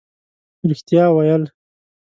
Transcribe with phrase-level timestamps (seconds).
[0.69, 1.43] رښتیا ویل